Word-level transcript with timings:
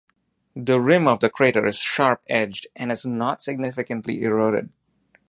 The 0.55 0.81
rim 0.81 1.07
of 1.07 1.19
the 1.19 1.29
crater 1.29 1.67
is 1.67 1.77
sharp-edged, 1.77 2.65
and 2.75 2.91
is 2.91 3.05
not 3.05 3.39
significantly 3.39 4.23
eroded. 4.23 4.71